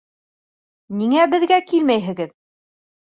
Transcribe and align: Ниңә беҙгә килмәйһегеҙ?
Ниңә 1.01 1.25
беҙгә 1.33 1.59
килмәйһегеҙ? 1.73 2.33